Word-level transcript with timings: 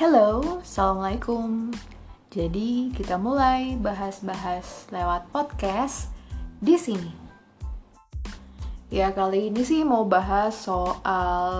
Halo, 0.00 0.64
Assalamualaikum. 0.64 1.76
Jadi 2.32 2.88
kita 2.96 3.20
mulai 3.20 3.76
bahas-bahas 3.76 4.88
lewat 4.88 5.28
podcast 5.28 6.08
di 6.56 6.72
sini. 6.80 7.12
Ya 8.88 9.12
kali 9.12 9.52
ini 9.52 9.60
sih 9.60 9.84
mau 9.84 10.08
bahas 10.08 10.56
soal 10.56 11.52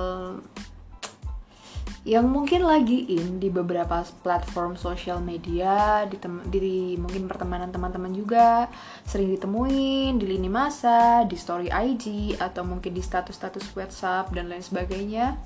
yang 2.08 2.32
mungkin 2.32 2.64
lagi 2.64 3.12
in 3.12 3.44
di 3.44 3.52
beberapa 3.52 4.08
platform 4.24 4.72
sosial 4.72 5.20
media 5.20 6.08
di, 6.08 6.16
di 6.48 6.96
mungkin 6.96 7.28
pertemanan 7.28 7.68
teman-teman 7.68 8.16
juga 8.16 8.72
sering 9.04 9.36
ditemuin 9.36 10.16
di 10.16 10.24
lini 10.24 10.48
masa 10.48 11.28
di 11.28 11.36
story 11.36 11.68
IG 11.68 12.40
atau 12.40 12.64
mungkin 12.64 12.96
di 12.96 13.04
status-status 13.04 13.76
WhatsApp 13.76 14.32
dan 14.32 14.48
lain 14.48 14.64
sebagainya 14.64 15.36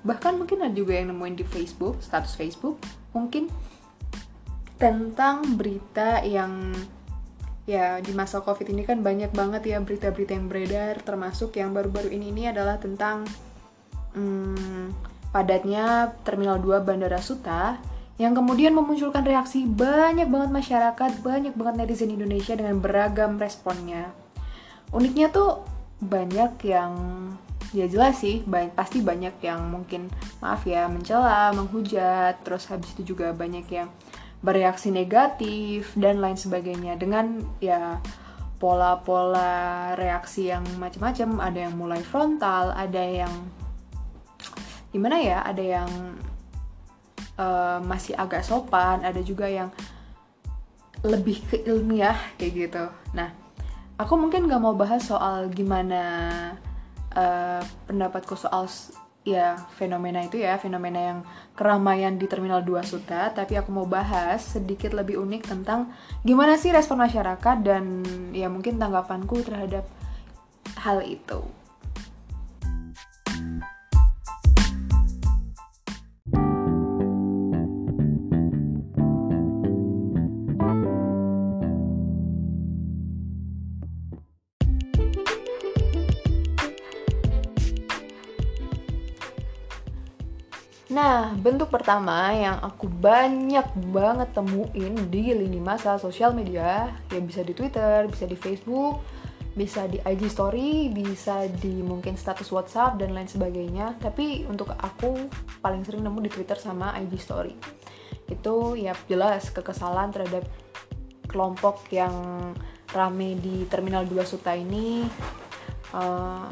bahkan 0.00 0.36
mungkin 0.40 0.64
ada 0.64 0.72
juga 0.72 0.96
yang 0.96 1.12
nemuin 1.12 1.36
di 1.40 1.44
Facebook 1.44 2.00
status 2.00 2.36
Facebook 2.36 2.80
mungkin 3.12 3.52
tentang 4.80 5.60
berita 5.60 6.24
yang 6.24 6.72
ya 7.68 8.00
di 8.00 8.10
masa 8.16 8.40
covid 8.40 8.64
ini 8.72 8.82
kan 8.88 9.04
banyak 9.04 9.30
banget 9.30 9.76
ya 9.76 9.78
berita-berita 9.78 10.32
yang 10.32 10.48
beredar 10.48 10.94
termasuk 11.04 11.54
yang 11.60 11.76
baru-baru 11.76 12.08
ini 12.10 12.32
ini 12.32 12.42
adalah 12.48 12.80
tentang 12.80 13.28
hmm, 14.16 14.90
padatnya 15.30 16.16
Terminal 16.26 16.58
2 16.58 16.82
Bandara 16.82 17.20
Suta 17.22 17.78
yang 18.20 18.36
kemudian 18.36 18.76
memunculkan 18.76 19.24
reaksi 19.24 19.64
banyak 19.64 20.28
banget 20.28 20.50
masyarakat, 20.52 21.24
banyak 21.24 21.56
banget 21.56 21.74
netizen 21.80 22.12
Indonesia 22.12 22.52
dengan 22.52 22.76
beragam 22.76 23.40
responnya. 23.40 24.12
Uniknya 24.92 25.32
tuh 25.32 25.64
banyak 26.04 26.60
yang 26.68 26.92
ya 27.70 27.86
jelas 27.86 28.18
sih, 28.20 28.42
banyak, 28.42 28.74
pasti 28.74 28.98
banyak 29.02 29.38
yang 29.42 29.70
mungkin 29.70 30.10
maaf 30.42 30.66
ya 30.66 30.90
mencela, 30.90 31.54
menghujat, 31.54 32.42
terus 32.42 32.66
habis 32.70 32.92
itu 32.98 33.14
juga 33.14 33.30
banyak 33.30 33.66
yang 33.70 33.88
bereaksi 34.40 34.88
negatif 34.90 35.92
dan 35.94 36.18
lain 36.18 36.36
sebagainya. 36.38 36.96
Dengan 36.98 37.40
ya 37.62 38.00
pola-pola 38.60 39.94
reaksi 39.96 40.50
yang 40.52 40.66
macam-macam, 40.76 41.40
ada 41.40 41.58
yang 41.70 41.74
mulai 41.78 42.02
frontal, 42.02 42.74
ada 42.74 43.00
yang 43.00 43.32
gimana 44.90 45.22
ya 45.22 45.38
ada 45.46 45.62
yang 45.62 45.90
uh, 47.38 47.78
masih 47.86 48.18
agak 48.18 48.42
sopan 48.42 49.06
ada 49.06 49.22
juga 49.22 49.46
yang 49.46 49.70
lebih 51.06 51.40
ke 51.46 51.56
ilmiah 51.64 52.18
kayak 52.36 52.52
gitu. 52.68 52.84
Nah 53.14 53.30
aku 53.96 54.18
mungkin 54.18 54.50
gak 54.50 54.60
mau 54.60 54.74
bahas 54.74 55.06
soal 55.06 55.48
gimana 55.48 56.02
uh, 57.14 57.62
pendapatku 57.88 58.34
soal 58.36 58.66
ya 59.20 59.60
fenomena 59.76 60.24
itu 60.24 60.40
ya 60.40 60.56
fenomena 60.56 61.00
yang 61.12 61.18
keramaian 61.52 62.16
di 62.16 62.24
Terminal 62.24 62.64
2 62.64 62.80
Suta 62.88 63.28
tapi 63.36 63.52
aku 63.60 63.68
mau 63.68 63.84
bahas 63.84 64.40
sedikit 64.40 64.96
lebih 64.96 65.20
unik 65.20 65.42
tentang 65.44 65.92
gimana 66.24 66.56
sih 66.56 66.72
respon 66.72 67.04
masyarakat 67.04 67.56
dan 67.60 68.00
ya 68.32 68.48
mungkin 68.48 68.80
tanggapanku 68.80 69.44
terhadap 69.44 69.84
hal 70.80 71.04
itu 71.04 71.44
Nah, 90.90 91.30
bentuk 91.38 91.70
pertama 91.70 92.34
yang 92.34 92.58
aku 92.58 92.90
banyak 92.90 93.62
banget 93.94 94.34
temuin 94.34 94.98
di 95.06 95.30
lini 95.30 95.62
masa 95.62 95.94
sosial 96.02 96.34
media, 96.34 96.90
ya 97.06 97.20
bisa 97.22 97.46
di 97.46 97.54
Twitter, 97.54 98.10
bisa 98.10 98.26
di 98.26 98.34
Facebook, 98.34 98.98
bisa 99.54 99.86
di 99.86 100.02
IG 100.02 100.26
story, 100.26 100.90
bisa 100.90 101.46
di 101.46 101.78
mungkin 101.78 102.18
status 102.18 102.50
WhatsApp 102.50 102.98
dan 102.98 103.14
lain 103.14 103.30
sebagainya. 103.30 104.02
Tapi 104.02 104.50
untuk 104.50 104.74
aku 104.74 105.30
paling 105.62 105.86
sering 105.86 106.02
nemu 106.02 106.26
di 106.26 106.30
Twitter 106.34 106.58
sama 106.58 106.98
IG 106.98 107.22
story. 107.22 107.54
Itu 108.26 108.74
ya 108.74 108.90
jelas 109.06 109.54
kekesalan 109.54 110.10
terhadap 110.10 110.42
kelompok 111.30 111.86
yang 111.94 112.10
rame 112.90 113.38
di 113.38 113.62
Terminal 113.70 114.10
2 114.10 114.26
Suta 114.26 114.58
ini, 114.58 115.06
uh, 115.94 116.50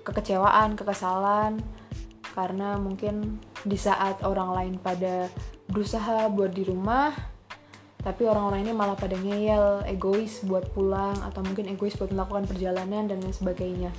kekecewaan, 0.00 0.72
kekesalan, 0.72 1.60
karena 2.32 2.80
mungkin 2.80 3.44
di 3.66 3.78
saat 3.78 4.22
orang 4.22 4.50
lain 4.54 4.74
pada 4.78 5.26
berusaha 5.66 6.30
buat 6.30 6.54
di 6.54 6.62
rumah 6.66 7.38
tapi 7.98 8.30
orang-orang 8.30 8.62
ini 8.62 8.72
malah 8.72 8.94
pada 8.94 9.18
ngeyel, 9.18 9.82
egois 9.90 10.40
buat 10.46 10.70
pulang 10.70 11.18
atau 11.18 11.42
mungkin 11.42 11.66
egois 11.66 11.98
buat 11.98 12.14
melakukan 12.14 12.46
perjalanan 12.46 13.10
dan 13.10 13.18
lain 13.18 13.34
sebagainya. 13.34 13.90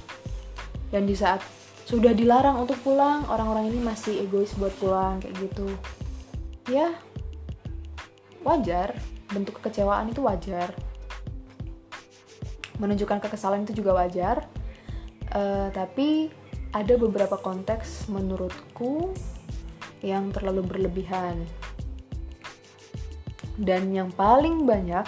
Dan 0.88 1.04
di 1.04 1.14
saat 1.14 1.44
sudah 1.84 2.16
dilarang 2.16 2.64
untuk 2.64 2.80
pulang, 2.80 3.28
orang-orang 3.28 3.70
ini 3.76 3.84
masih 3.84 4.24
egois 4.24 4.56
buat 4.56 4.72
pulang 4.80 5.20
kayak 5.20 5.36
gitu. 5.44 5.68
Ya, 6.72 6.96
wajar, 8.42 8.96
bentuk 9.30 9.60
kekecewaan 9.60 10.10
itu 10.10 10.24
wajar. 10.24 10.72
Menunjukkan 12.80 13.20
kekesalan 13.20 13.68
itu 13.68 13.84
juga 13.84 14.00
wajar. 14.00 14.48
Uh, 15.30 15.70
tapi 15.76 16.32
ada 16.72 16.98
beberapa 16.98 17.38
konteks 17.38 18.10
menurutku 18.10 19.14
yang 20.04 20.32
terlalu 20.32 20.66
berlebihan. 20.66 21.44
Dan 23.60 23.92
yang 23.92 24.10
paling 24.16 24.64
banyak 24.64 25.04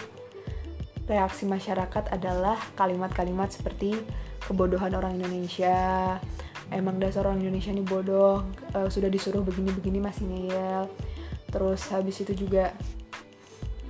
reaksi 1.08 1.48
masyarakat 1.48 2.12
adalah 2.12 2.60
kalimat-kalimat 2.76 3.52
seperti 3.52 3.96
kebodohan 4.44 4.92
orang 4.96 5.16
Indonesia, 5.16 6.20
emang 6.72 7.00
dasar 7.00 7.28
orang 7.28 7.44
Indonesia 7.44 7.72
ini 7.72 7.84
bodoh, 7.84 8.44
uh, 8.76 8.88
sudah 8.92 9.08
disuruh 9.08 9.44
begini-begini 9.44 10.00
masih 10.04 10.28
ngeyel. 10.28 10.84
Terus 11.52 11.88
habis 11.92 12.20
itu 12.24 12.48
juga 12.48 12.72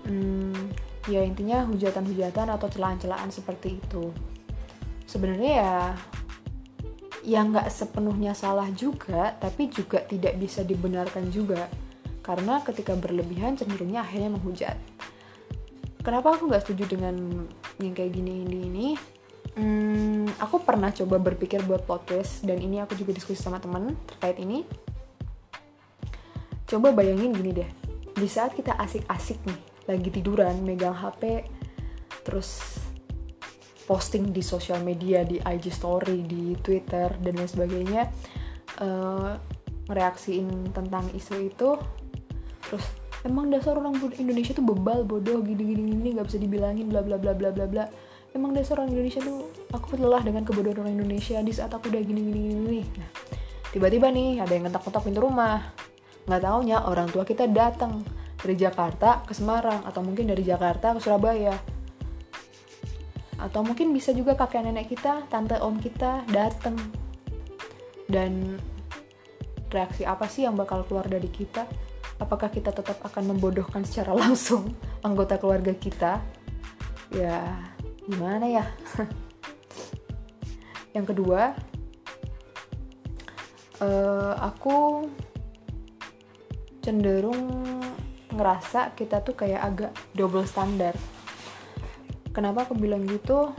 hmm, 0.05 0.73
ya 1.09 1.21
intinya 1.25 1.65
hujatan-hujatan 1.65 2.49
atau 2.53 2.67
celaan-celaan 2.69 3.29
seperti 3.29 3.81
itu. 3.81 4.13
Sebenarnya 5.05 5.51
ya 5.51 5.77
yang 7.21 7.53
nggak 7.53 7.69
sepenuhnya 7.69 8.33
salah 8.33 8.69
juga, 8.73 9.37
tapi 9.37 9.69
juga 9.69 10.01
tidak 10.01 10.37
bisa 10.41 10.65
dibenarkan 10.65 11.29
juga. 11.29 11.69
Karena 12.21 12.61
ketika 12.61 12.93
berlebihan 12.97 13.57
cenderungnya 13.57 14.05
akhirnya 14.05 14.33
menghujat. 14.33 14.77
Kenapa 16.01 16.33
aku 16.33 16.49
nggak 16.49 16.65
setuju 16.65 16.97
dengan 16.97 17.45
yang 17.77 17.93
kayak 17.93 18.13
gini 18.13 18.45
ini 18.45 18.57
ini? 18.65 18.87
Hmm, 19.51 20.25
aku 20.39 20.63
pernah 20.63 20.89
coba 20.89 21.19
berpikir 21.21 21.61
buat 21.67 21.85
podcast 21.85 22.41
dan 22.41 22.57
ini 22.57 22.81
aku 22.81 22.97
juga 22.97 23.13
diskusi 23.13 23.37
sama 23.37 23.61
temen 23.61 23.93
terkait 24.09 24.41
ini. 24.41 24.65
Coba 26.65 26.95
bayangin 26.95 27.35
gini 27.35 27.51
deh, 27.51 27.69
di 28.15 28.27
saat 28.31 28.55
kita 28.55 28.79
asik-asik 28.79 29.43
nih, 29.43 29.59
lagi 29.91 30.07
tiduran, 30.07 30.63
megang 30.63 30.95
HP, 30.95 31.43
terus 32.23 32.79
posting 33.85 34.29
di 34.29 34.41
sosial 34.45 34.81
media 34.85 35.25
di 35.25 35.41
IG 35.41 35.73
story 35.73 36.23
di 36.25 36.53
Twitter 36.59 37.11
dan 37.19 37.33
lain 37.37 37.49
sebagainya 37.49 38.03
uh, 38.81 39.35
tentang 40.71 41.05
isu 41.11 41.35
itu. 41.51 41.69
Terus 42.69 42.85
emang 43.27 43.51
dasar 43.51 43.75
orang 43.75 43.99
Indonesia 44.15 44.55
tuh 44.55 44.63
bebal 44.63 45.03
bodoh 45.03 45.43
gini 45.43 45.75
gini 45.75 45.81
gini 45.91 46.09
nggak 46.15 46.27
bisa 46.31 46.39
dibilangin 46.39 46.87
bla 46.87 47.03
bla 47.03 47.19
bla 47.19 47.35
bla 47.35 47.49
bla 47.51 47.65
bla. 47.67 47.85
Emang 48.31 48.55
dasar 48.55 48.79
orang 48.79 48.95
Indonesia 48.95 49.19
tuh 49.19 49.51
aku 49.75 49.99
lelah 49.99 50.23
dengan 50.23 50.47
kebodohan 50.47 50.87
orang 50.87 50.95
Indonesia 50.95 51.43
di 51.43 51.51
saat 51.51 51.75
aku 51.75 51.91
udah 51.91 51.99
gini 51.99 52.21
gini 52.31 52.39
gini 52.39 52.81
nah 52.95 53.11
tiba-tiba 53.75 54.07
nih 54.07 54.39
ada 54.39 54.51
yang 54.55 54.63
ngetok-ngetok 54.67 55.03
pintu 55.03 55.19
rumah. 55.19 55.75
Nggak 56.29 56.41
taunya 56.47 56.77
orang 56.87 57.07
tua 57.11 57.23
kita 57.27 57.49
datang 57.51 58.05
dari 58.39 58.55
Jakarta 58.55 59.21
ke 59.27 59.33
Semarang 59.35 59.83
atau 59.83 60.01
mungkin 60.01 60.31
dari 60.31 60.41
Jakarta 60.41 60.95
ke 60.95 60.99
Surabaya 61.03 61.53
atau 63.41 63.65
mungkin 63.65 63.89
bisa 63.89 64.13
juga 64.13 64.37
kakek 64.37 64.69
nenek 64.69 64.93
kita 64.93 65.25
tante 65.27 65.57
om 65.57 65.81
kita 65.81 66.21
dateng. 66.29 66.77
Dan 68.05 68.61
reaksi 69.73 70.05
apa 70.05 70.29
sih 70.29 70.45
yang 70.45 70.53
bakal 70.53 70.85
keluar 70.85 71.09
dari 71.09 71.27
kita? 71.27 71.65
Apakah 72.21 72.53
kita 72.53 72.69
tetap 72.69 73.01
akan 73.01 73.33
membodohkan 73.33 73.81
secara 73.81 74.13
langsung 74.23 74.77
anggota 75.01 75.41
keluarga 75.41 75.73
kita? 75.73 76.21
Ya 77.09 77.57
gimana 78.05 78.45
ya? 78.45 78.65
Yang 80.95 81.15
kedua 81.15 81.55
uh, 83.81 84.33
aku 84.37 85.09
cenderung 86.81 87.49
ngerasa 88.31 88.95
kita 88.95 89.21
tuh 89.21 89.35
kayak 89.35 89.61
agak 89.61 89.91
double 90.15 90.47
standar 90.47 90.95
Kenapa 92.31 92.67
aku 92.67 92.75
bilang 92.79 93.03
gitu? 93.07 93.51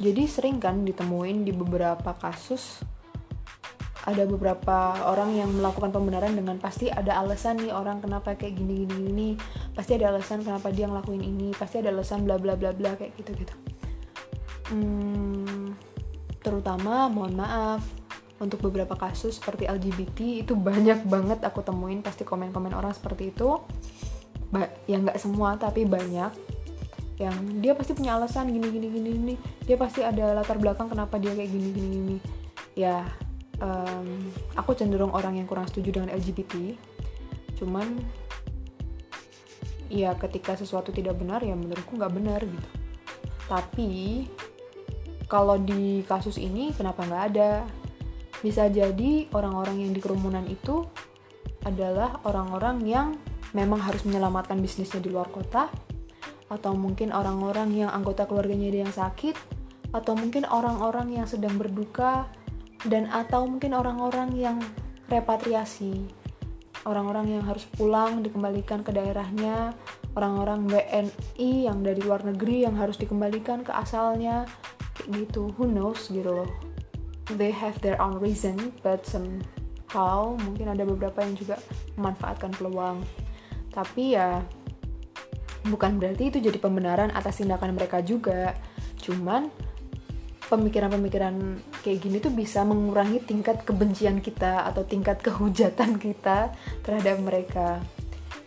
Jadi 0.00 0.26
sering 0.26 0.58
kan 0.58 0.82
ditemuin 0.82 1.44
di 1.46 1.52
beberapa 1.52 2.16
kasus 2.16 2.82
ada 4.00 4.24
beberapa 4.24 4.96
orang 5.04 5.36
yang 5.36 5.50
melakukan 5.52 5.92
pembenaran 5.92 6.32
dengan 6.32 6.56
pasti 6.56 6.88
ada 6.88 7.20
alasan 7.20 7.60
nih 7.60 7.70
orang 7.70 8.00
kenapa 8.00 8.32
kayak 8.32 8.56
gini 8.56 8.88
gini. 8.88 8.96
Gini 9.06 9.28
pasti 9.76 9.94
ada 10.00 10.10
alasan 10.16 10.40
kenapa 10.40 10.72
dia 10.72 10.88
ngelakuin 10.88 11.20
ini 11.20 11.52
pasti 11.52 11.84
ada 11.84 11.92
alasan 11.92 12.24
bla 12.24 12.40
bla 12.40 12.56
bla 12.56 12.72
bla 12.72 12.96
kayak 12.96 13.12
gitu 13.20 13.36
gitu 13.44 13.54
hmm, 14.72 15.76
terutama 16.40 17.10
mohon 17.12 17.36
maaf 17.36 17.84
untuk 18.40 18.64
beberapa 18.72 18.96
kasus 18.96 19.36
seperti 19.36 19.68
LGBT 19.68 20.48
itu 20.48 20.56
banyak 20.56 21.04
banget 21.04 21.44
aku 21.44 21.60
temuin 21.60 22.00
pasti 22.00 22.24
komen-komen 22.24 22.72
orang 22.72 22.96
seperti 22.96 23.36
itu. 23.36 23.60
Ba 24.48 24.66
ya 24.88 24.96
nggak 24.96 25.20
semua 25.20 25.60
tapi 25.60 25.84
banyak 25.84 26.32
yang 27.20 27.60
dia 27.60 27.76
pasti 27.76 27.92
punya 27.92 28.16
alasan 28.16 28.48
gini 28.48 28.72
gini 28.72 28.88
gini 28.88 29.08
gini. 29.12 29.34
Dia 29.68 29.76
pasti 29.76 30.00
ada 30.00 30.32
latar 30.32 30.56
belakang 30.56 30.88
kenapa 30.88 31.20
dia 31.20 31.36
kayak 31.36 31.52
gini 31.52 31.68
gini 31.68 31.88
gini. 31.92 32.16
Ya 32.72 33.04
um, 33.60 34.32
aku 34.56 34.72
cenderung 34.72 35.12
orang 35.12 35.36
yang 35.36 35.44
kurang 35.44 35.68
setuju 35.68 36.00
dengan 36.00 36.16
LGBT 36.16 36.74
cuman 37.60 38.00
ya 39.92 40.16
ketika 40.16 40.56
sesuatu 40.56 40.96
tidak 40.96 41.20
benar 41.20 41.44
ya 41.44 41.52
menurutku 41.52 42.00
nggak 42.00 42.14
benar 42.16 42.40
gitu. 42.40 42.68
Tapi 43.44 44.24
kalau 45.28 45.60
di 45.60 46.00
kasus 46.08 46.40
ini 46.40 46.72
kenapa 46.72 47.04
nggak 47.04 47.24
ada? 47.36 47.68
Bisa 48.40 48.72
jadi 48.72 49.28
orang-orang 49.36 49.84
yang 49.84 49.92
di 49.92 50.00
kerumunan 50.00 50.48
itu 50.48 50.88
adalah 51.68 52.24
orang-orang 52.24 52.80
yang 52.88 53.08
memang 53.52 53.84
harus 53.84 54.08
menyelamatkan 54.08 54.56
bisnisnya 54.56 55.04
di 55.04 55.12
luar 55.12 55.28
kota 55.28 55.68
atau 56.50 56.74
mungkin 56.74 57.14
orang-orang 57.14 57.70
yang 57.70 57.90
anggota 57.94 58.26
keluarganya 58.26 58.74
dia 58.74 58.82
yang 58.82 58.92
sakit. 58.92 59.38
Atau 59.94 60.18
mungkin 60.18 60.42
orang-orang 60.50 61.14
yang 61.14 61.26
sedang 61.30 61.54
berduka. 61.54 62.26
Dan 62.82 63.06
atau 63.06 63.46
mungkin 63.46 63.70
orang-orang 63.70 64.34
yang 64.34 64.58
repatriasi. 65.06 66.10
Orang-orang 66.82 67.38
yang 67.38 67.44
harus 67.46 67.70
pulang 67.70 68.26
dikembalikan 68.26 68.82
ke 68.82 68.90
daerahnya. 68.90 69.78
Orang-orang 70.18 70.66
WNI 70.66 71.70
yang 71.70 71.86
dari 71.86 72.02
luar 72.02 72.26
negeri 72.26 72.66
yang 72.66 72.74
harus 72.74 72.98
dikembalikan 72.98 73.62
ke 73.62 73.70
asalnya. 73.70 74.42
Kayak 74.98 75.30
gitu 75.30 75.54
who 75.54 75.70
knows 75.70 76.10
gitu 76.10 76.42
loh. 76.42 76.50
They 77.30 77.54
have 77.54 77.78
their 77.78 77.94
own 78.02 78.18
reason 78.18 78.74
but 78.82 79.06
somehow 79.06 80.34
mungkin 80.34 80.66
ada 80.66 80.82
beberapa 80.82 81.22
yang 81.22 81.38
juga 81.38 81.62
memanfaatkan 81.94 82.58
peluang. 82.58 83.06
Tapi 83.70 84.18
ya 84.18 84.42
bukan 85.68 86.00
berarti 86.00 86.32
itu 86.32 86.38
jadi 86.40 86.56
pembenaran 86.56 87.12
atas 87.12 87.42
tindakan 87.42 87.76
mereka 87.76 88.00
juga 88.00 88.56
cuman 89.00 89.52
pemikiran-pemikiran 90.50 91.62
kayak 91.86 91.98
gini 92.02 92.18
tuh 92.18 92.34
bisa 92.34 92.66
mengurangi 92.66 93.22
tingkat 93.22 93.62
kebencian 93.62 94.18
kita 94.18 94.66
atau 94.66 94.82
tingkat 94.82 95.22
kehujatan 95.26 95.96
kita 96.02 96.50
terhadap 96.82 97.22
mereka. 97.22 97.78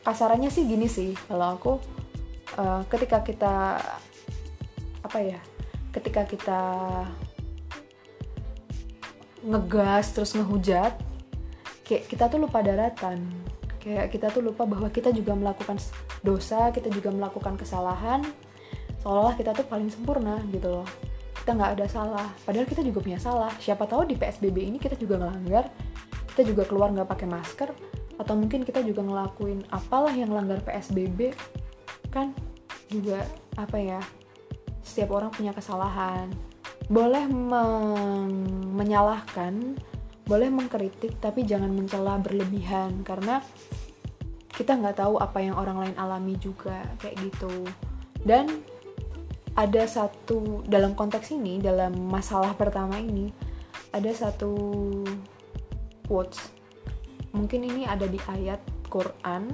Kasarannya 0.03 0.51
sih 0.51 0.67
gini 0.67 0.91
sih, 0.91 1.15
kalau 1.31 1.55
aku 1.55 1.73
uh, 2.59 2.83
ketika 2.91 3.23
kita 3.23 3.79
apa 4.99 5.19
ya, 5.23 5.39
ketika 5.95 6.27
kita 6.27 6.61
ngegas 9.47 10.11
terus 10.11 10.35
ngehujat, 10.35 10.99
kayak 11.87 12.03
kita 12.11 12.27
tuh 12.27 12.43
lupa 12.43 12.59
daratan. 12.59 13.31
Kayak 13.79 14.11
kita 14.11 14.27
tuh 14.31 14.43
lupa 14.43 14.63
bahwa 14.63 14.87
kita 14.91 15.11
juga 15.11 15.35
melakukan 15.35 15.79
dosa, 16.23 16.71
kita 16.71 16.87
juga 16.89 17.11
melakukan 17.11 17.59
kesalahan, 17.59 18.23
seolah-olah 19.03 19.35
kita 19.35 19.51
tuh 19.51 19.67
paling 19.67 19.91
sempurna 19.91 20.39
gitu 20.49 20.81
loh. 20.81 20.87
Kita 21.35 21.51
nggak 21.59 21.71
ada 21.75 21.87
salah. 21.91 22.27
Padahal 22.47 22.63
kita 22.63 22.79
juga 22.79 23.03
punya 23.03 23.19
salah. 23.19 23.51
Siapa 23.59 23.83
tahu 23.83 24.07
di 24.07 24.15
psbb 24.15 24.63
ini 24.63 24.79
kita 24.79 24.95
juga 24.95 25.19
ngelanggar 25.19 25.67
kita 26.33 26.49
juga 26.49 26.65
keluar 26.65 26.89
nggak 26.89 27.05
pakai 27.13 27.27
masker 27.29 27.69
atau 28.17 28.33
mungkin 28.33 28.65
kita 28.65 28.81
juga 28.81 29.05
ngelakuin 29.05 29.69
apalah 29.69 30.09
yang 30.17 30.33
langgar 30.33 30.65
psbb 30.65 31.29
kan? 32.09 32.33
Juga 32.89 33.21
apa 33.53 33.77
ya 33.77 33.99
setiap 34.81 35.13
orang 35.13 35.29
punya 35.29 35.53
kesalahan. 35.53 36.31
Boleh 36.89 37.27
menyalahkan 38.73 39.77
boleh 40.23 40.47
mengkritik 40.47 41.19
tapi 41.19 41.43
jangan 41.45 41.69
mencela 41.69 42.17
berlebihan. 42.17 43.05
Karena 43.05 43.43
kita 44.53 44.77
nggak 44.77 45.01
tahu 45.01 45.17
apa 45.17 45.41
yang 45.41 45.57
orang 45.57 45.81
lain 45.81 45.95
alami 45.97 46.37
juga 46.37 46.85
kayak 47.01 47.17
gitu. 47.25 47.65
Dan 48.21 48.61
ada 49.53 49.85
satu 49.85 50.65
dalam 50.65 50.97
konteks 50.97 51.33
ini 51.33 51.61
dalam 51.61 51.93
masalah 52.09 52.53
pertama 52.57 52.97
ini 53.01 53.33
ada 53.93 54.09
satu 54.13 54.53
quotes. 56.05 56.41
Mungkin 57.33 57.65
ini 57.65 57.85
ada 57.89 58.05
di 58.05 58.21
ayat 58.29 58.61
Quran 58.89 59.49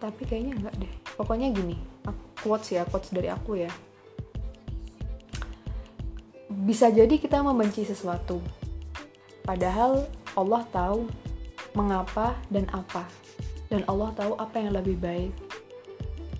tapi 0.00 0.22
kayaknya 0.28 0.52
enggak 0.60 0.74
deh. 0.80 0.92
Pokoknya 1.16 1.48
gini 1.52 1.76
quotes 2.44 2.72
ya 2.72 2.84
quotes 2.88 3.12
dari 3.12 3.28
aku 3.32 3.60
ya. 3.60 3.72
Bisa 6.48 6.88
jadi 6.88 7.16
kita 7.20 7.44
membenci 7.44 7.84
sesuatu 7.84 8.40
padahal 9.44 10.08
Allah 10.36 10.64
tahu 10.72 11.23
mengapa 11.74 12.38
dan 12.48 12.66
apa 12.72 13.06
dan 13.68 13.82
Allah 13.90 14.14
tahu 14.14 14.38
apa 14.38 14.56
yang 14.62 14.72
lebih 14.74 14.96
baik 14.98 15.34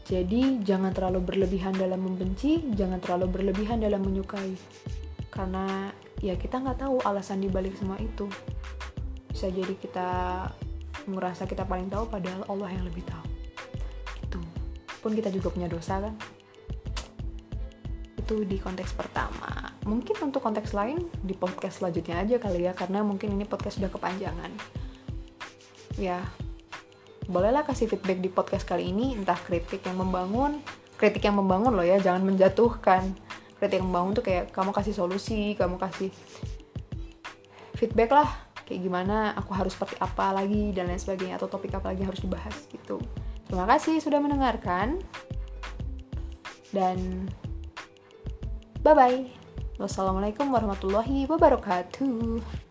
jadi, 0.04 0.60
jangan 0.60 0.92
terlalu 0.92 1.32
berlebihan 1.32 1.72
dalam 1.80 2.04
membenci, 2.04 2.60
jangan 2.76 3.00
terlalu 3.00 3.40
berlebihan 3.40 3.80
dalam 3.80 4.04
menyukai. 4.04 4.52
Karena 5.32 5.88
ya 6.20 6.36
kita 6.36 6.60
nggak 6.60 6.84
tahu 6.84 7.00
alasan 7.08 7.40
dibalik 7.40 7.72
semua 7.80 7.96
itu. 7.96 8.28
Bisa 9.32 9.48
jadi 9.48 9.72
kita 9.72 10.08
merasa 11.08 11.48
kita 11.48 11.64
paling 11.64 11.88
tahu 11.88 12.04
padahal 12.12 12.44
Allah 12.52 12.68
yang 12.76 12.84
lebih 12.84 13.00
tahu. 13.08 13.24
Itu. 14.28 14.40
Pun 15.00 15.16
kita 15.16 15.32
juga 15.32 15.48
punya 15.48 15.72
dosa 15.72 15.96
kan. 15.96 16.12
Itu 18.20 18.44
di 18.44 18.60
konteks 18.60 18.92
pertama. 18.92 19.72
Mungkin 19.88 20.20
untuk 20.20 20.44
konteks 20.44 20.76
lain 20.76 21.00
di 21.24 21.32
podcast 21.32 21.80
selanjutnya 21.80 22.20
aja 22.20 22.36
kali 22.36 22.68
ya 22.68 22.76
karena 22.76 23.00
mungkin 23.00 23.32
ini 23.40 23.48
podcast 23.48 23.80
sudah 23.80 23.88
kepanjangan. 23.88 24.83
Ya, 25.94 26.26
bolehlah 27.30 27.62
kasih 27.62 27.86
feedback 27.86 28.18
di 28.18 28.30
podcast 28.30 28.66
kali 28.66 28.90
ini 28.90 29.14
entah 29.14 29.38
kritik 29.38 29.86
yang 29.86 29.98
membangun 30.02 30.58
kritik 30.94 31.26
yang 31.26 31.36
membangun 31.36 31.74
loh 31.74 31.84
ya 31.84 31.98
jangan 31.98 32.22
menjatuhkan. 32.24 33.14
Kritik 33.58 33.82
yang 33.82 33.88
membangun 33.90 34.12
tuh 34.18 34.24
kayak 34.24 34.50
kamu 34.50 34.70
kasih 34.74 34.94
solusi 34.94 35.54
kamu 35.58 35.78
kasih 35.78 36.10
feedback 37.74 38.10
lah 38.14 38.28
kayak 38.64 38.80
gimana 38.80 39.36
aku 39.36 39.52
harus 39.52 39.76
seperti 39.76 40.00
apa 40.00 40.32
lagi 40.32 40.72
dan 40.72 40.88
lain 40.88 41.00
sebagainya 41.00 41.36
atau 41.36 41.50
topik 41.50 41.74
apa 41.76 41.92
lagi 41.92 42.02
harus 42.06 42.22
dibahas 42.22 42.56
gitu. 42.70 43.02
Terima 43.44 43.68
kasih 43.68 44.00
sudah 44.00 44.18
mendengarkan. 44.22 44.98
Dan 46.74 47.30
bye 48.82 48.96
bye 48.96 49.30
wassalamualaikum 49.78 50.50
warahmatullahi 50.50 51.26
wabarakatuh 51.30 52.63